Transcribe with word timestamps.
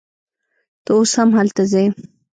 ته 0.83 0.91
اوس 0.97 1.11
هم 1.19 1.29
هلته 1.37 1.63
ځې 1.71 1.85